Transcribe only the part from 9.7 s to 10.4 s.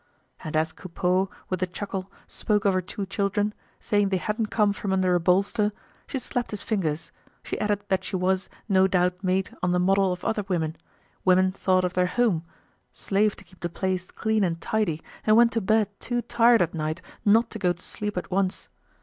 the model of